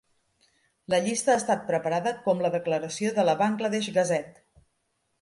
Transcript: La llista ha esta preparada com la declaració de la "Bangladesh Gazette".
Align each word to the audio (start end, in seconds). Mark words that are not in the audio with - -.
La 0.93 0.99
llista 1.07 1.31
ha 1.33 1.35
esta 1.41 1.59
preparada 1.69 2.15
com 2.25 2.43
la 2.47 2.53
declaració 2.59 3.15
de 3.21 3.29
la 3.31 3.39
"Bangladesh 3.47 3.95
Gazette". 4.01 4.47